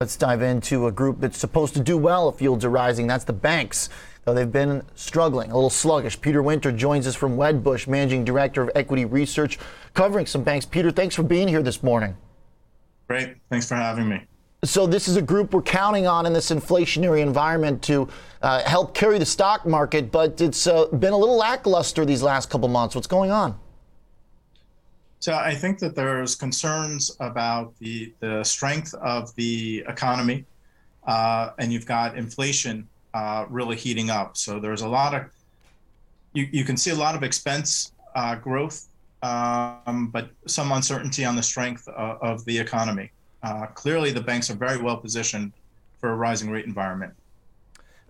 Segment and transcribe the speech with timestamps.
[0.00, 3.08] Let's dive into a group that's supposed to do well if yields are rising.
[3.08, 3.88] That's the banks.
[4.24, 6.20] Though they've been struggling, a little sluggish.
[6.20, 9.58] Peter Winter joins us from Wedbush, Managing Director of Equity Research,
[9.94, 10.64] covering some banks.
[10.64, 12.16] Peter, thanks for being here this morning.
[13.08, 13.38] Great.
[13.50, 14.24] Thanks for having me.
[14.62, 18.08] So, this is a group we're counting on in this inflationary environment to
[18.40, 22.50] uh, help carry the stock market, but it's uh, been a little lackluster these last
[22.50, 22.94] couple months.
[22.94, 23.58] What's going on?
[25.20, 30.44] So I think that there's concerns about the, the strength of the economy,
[31.06, 34.36] uh, and you've got inflation uh, really heating up.
[34.36, 35.24] So there's a lot of,
[36.34, 38.86] you, you can see a lot of expense uh, growth,
[39.22, 43.10] um, but some uncertainty on the strength of, of the economy.
[43.42, 45.52] Uh, clearly, the banks are very well positioned
[46.00, 47.12] for a rising rate environment.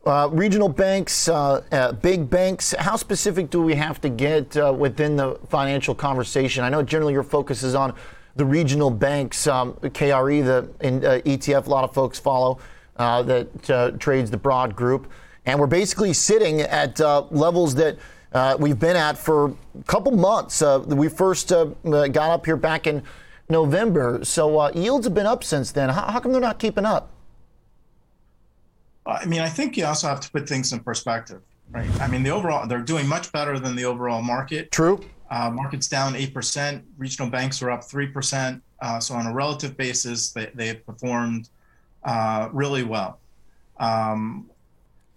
[0.09, 4.73] Uh, regional banks, uh, uh, big banks, how specific do we have to get uh,
[4.73, 6.65] within the financial conversation?
[6.65, 7.93] I know generally your focus is on
[8.34, 12.59] the regional banks, um, KRE, the in, uh, ETF, a lot of folks follow
[12.97, 15.12] uh, that trades the broad group.
[15.45, 16.98] And we're basically sitting at
[17.31, 17.98] levels that
[18.59, 20.62] we've been at for a couple months.
[20.87, 23.03] we first got up here back in
[23.50, 24.25] November.
[24.25, 25.91] So yields have been up since then.
[25.91, 27.11] How, how come they're not keeping up?
[29.09, 31.89] I mean, I think you also have to put things in perspective, right?
[32.01, 34.70] I mean, the overall, they're doing much better than the overall market.
[34.70, 35.00] True.
[35.31, 38.61] Uh, market's down 8%, regional banks are up 3%.
[38.81, 41.48] Uh, so, on a relative basis, they, they have performed
[42.05, 43.19] uh, really well.
[43.78, 44.48] Um,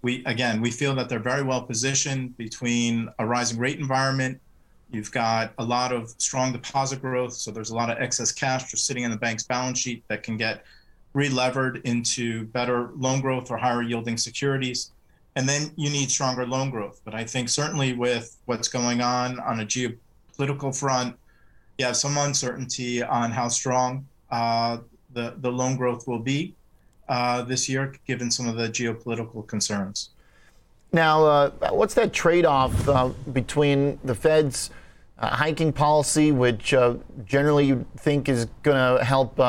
[0.02, 4.42] we Again, we feel that they're very well positioned between a rising rate environment.
[4.90, 7.34] You've got a lot of strong deposit growth.
[7.34, 10.24] So, there's a lot of excess cash just sitting in the bank's balance sheet that
[10.24, 10.66] can get
[11.14, 14.92] relevered into better loan growth or higher yielding securities.
[15.36, 17.02] And then you need stronger loan growth.
[17.06, 21.16] But I think certainly with what's going on on a geopolitical front,
[21.78, 24.78] you have some uncertainty on how strong uh,
[25.14, 26.54] the, the loan growth will be
[27.10, 30.10] uh, this year, given some of the geopolitical concerns.
[30.94, 34.70] Now, uh, what's that trade off uh, between the Fed's
[35.18, 36.96] uh, hiking policy, which uh,
[37.26, 39.40] generally you think is going to help?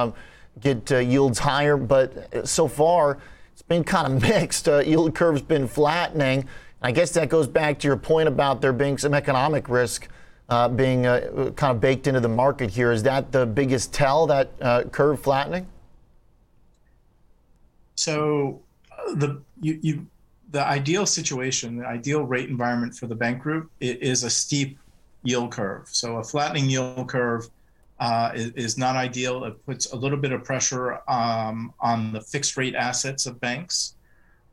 [0.60, 3.18] Get uh, yields higher, but so far
[3.52, 4.68] it's been kind of mixed.
[4.68, 6.46] Uh, yield curve's been flattening.
[6.82, 10.08] I guess that goes back to your point about there being some economic risk
[10.48, 12.92] uh, being uh, kind of baked into the market here.
[12.92, 15.66] Is that the biggest tell, that uh, curve flattening?
[17.94, 20.06] So uh, the you, you
[20.50, 24.78] the ideal situation, the ideal rate environment for the bank group is a steep
[25.22, 25.88] yield curve.
[25.90, 27.48] So a flattening yield curve
[28.02, 29.44] uh, is, is, not ideal.
[29.44, 33.94] It puts a little bit of pressure um, on the fixed rate assets of banks.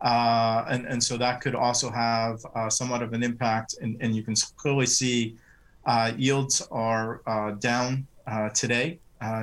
[0.01, 3.73] Uh, and, and so that could also have uh, somewhat of an impact.
[3.81, 5.35] And, and you can clearly see
[5.87, 8.99] uh, yields are uh, down uh, today,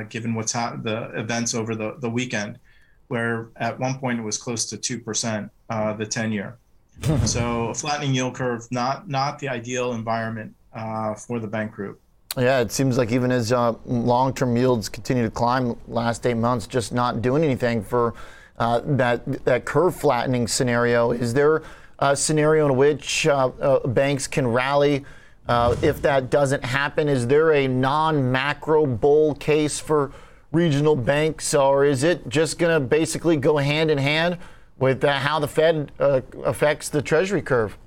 [0.09, 2.61] given what's ha- the events over the, the weekend,
[3.09, 5.50] where at one point it was close to 2%,
[5.99, 6.59] the 10 year.
[7.25, 10.55] so a flattening yield curve, not, not the ideal environment
[11.27, 12.00] for the bank group.
[12.38, 16.66] Yeah, it seems like even as uh, long-term yields continue to climb last eight months,
[16.66, 18.12] just not doing anything for
[18.58, 21.12] uh, that that curve flattening scenario.
[21.12, 21.62] Is there
[21.98, 25.04] a scenario in which uh, uh banks can rally
[25.48, 27.08] uh, if that doesn't happen?
[27.08, 30.12] Is there a non-macro bull case for
[30.52, 34.36] regional banks, or is it just going to basically go hand in hand
[34.78, 37.78] with uh, how the Fed affects the Treasury curve?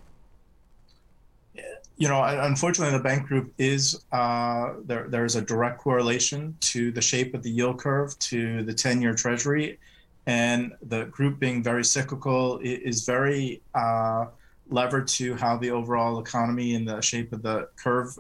[2.00, 5.08] You know, unfortunately, the bank group is uh, there.
[5.10, 9.78] There's a direct correlation to the shape of the yield curve to the 10-year Treasury,
[10.26, 14.28] and the group being very cyclical is very uh,
[14.70, 18.18] levered to how the overall economy and the shape of the curve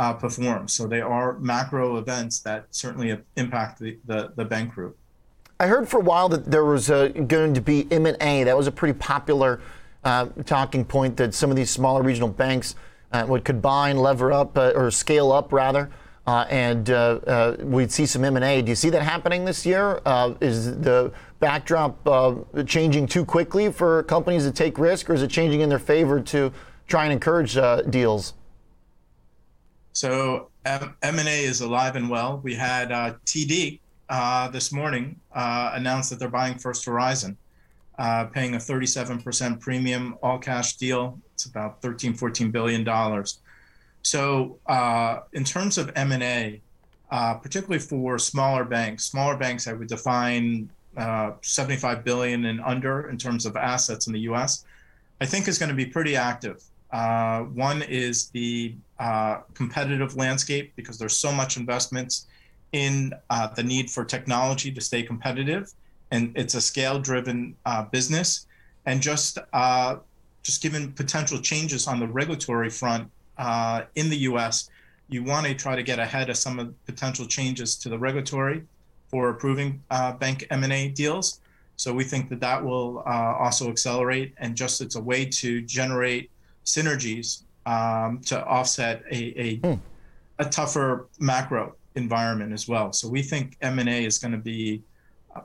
[0.00, 0.72] uh, performs.
[0.72, 4.96] So they are macro events that certainly impact the, the, the bank group.
[5.60, 8.42] I heard for a while that there was going to be M&A.
[8.42, 9.60] That was a pretty popular
[10.02, 12.74] uh, talking point that some of these smaller regional banks
[13.12, 15.90] uh, would combine, lever up, uh, or scale up rather,
[16.26, 18.62] uh, and uh, uh, we'd see some M&A.
[18.62, 20.00] Do you see that happening this year?
[20.04, 21.98] Uh, is the backdrop
[22.66, 26.20] changing too quickly for companies to take risk, or is it changing in their favor
[26.20, 26.52] to
[26.86, 27.58] try and encourage
[27.90, 28.34] deals?
[29.92, 32.40] So M- M&A is alive and well.
[32.42, 32.90] We had
[33.26, 33.80] TD
[34.52, 37.36] this morning announce that they're buying First Horizon
[37.98, 41.18] uh, paying a 37% premium, all cash deal.
[41.34, 43.40] It's about 13, 14 billion dollars.
[44.02, 46.60] So uh, in terms of M&A,
[47.10, 53.08] uh, particularly for smaller banks, smaller banks I would define uh, 75 billion and under
[53.08, 54.64] in terms of assets in the U.S.
[55.20, 56.62] I think is going to be pretty active.
[56.90, 62.26] Uh, one is the uh, competitive landscape because there's so much investments
[62.72, 63.12] in
[63.56, 65.72] the need for technology to stay competitive
[66.12, 68.46] and it's a scale-driven uh, business,
[68.86, 69.96] and just uh,
[70.42, 74.70] just given potential changes on the regulatory front uh, in the U.S.,
[75.08, 77.98] you want to try to get ahead of some of the potential changes to the
[77.98, 78.62] regulatory
[79.08, 81.40] for approving uh, bank M&A deals.
[81.76, 85.62] So we think that that will uh, also accelerate, and just it's a way to
[85.62, 86.30] generate
[86.64, 89.74] synergies um, to offset a, a, Hmm.
[90.38, 92.92] a tougher macro environment as well.
[92.92, 94.82] So we think M&A is going to be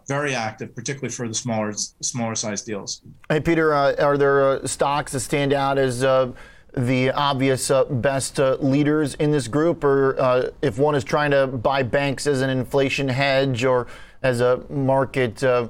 [0.07, 3.01] very active, particularly for the smaller smaller size deals.
[3.29, 6.31] Hey, Peter, uh, are there uh, stocks that stand out as uh,
[6.75, 9.83] the obvious uh, best uh, leaders in this group?
[9.83, 13.87] Or uh, if one is trying to buy banks as an inflation hedge or
[14.23, 15.67] as a market, uh,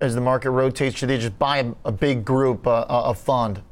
[0.00, 3.62] as the market rotates, should they just buy a, a big group, uh, a fund?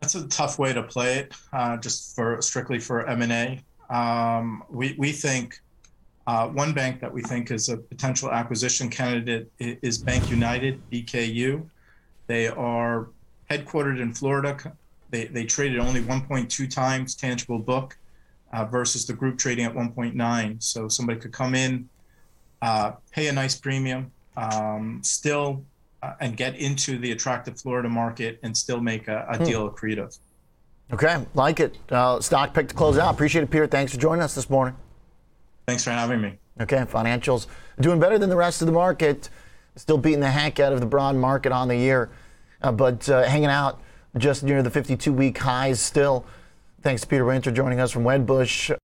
[0.00, 3.94] That's a tough way to play it, uh, just for strictly for M and A.
[3.94, 5.60] Um, we we think
[6.26, 11.66] uh, one bank that we think is a potential acquisition candidate is Bank United (BKU).
[12.26, 13.08] They are
[13.50, 14.56] headquartered in Florida.
[15.10, 17.98] They they traded only 1.2 times tangible book
[18.52, 20.62] uh, versus the group trading at 1.9.
[20.62, 21.88] So somebody could come in,
[22.62, 25.62] uh, pay a nice premium, um, still
[26.02, 30.18] uh, and get into the attractive Florida market and still make a, a deal accretive.
[30.92, 31.76] Okay, like it.
[31.90, 33.12] Uh, stock pick to close out.
[33.14, 33.66] Appreciate it, Peter.
[33.66, 34.76] Thanks for joining us this morning.
[35.66, 36.38] Thanks for having me.
[36.60, 37.46] Okay, financials
[37.80, 39.28] doing better than the rest of the market.
[39.76, 42.10] Still beating the heck out of the broad market on the year,
[42.62, 43.80] uh, but uh, hanging out
[44.16, 46.24] just near the 52 week highs still.
[46.82, 48.76] Thanks to Peter Winter joining us from Wedbush.